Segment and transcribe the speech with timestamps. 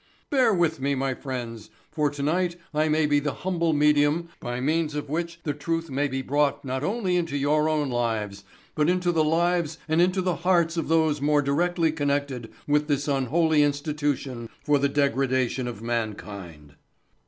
[0.31, 4.95] Bear with me, my friends, for tonight I may be the humble medium by means
[4.95, 8.43] of which the truth may be brought not only into your own lives,
[8.73, 13.07] but into the lives and into the hearts of those more directly connected with this
[13.07, 16.73] unholy institution for the degradation of mankind."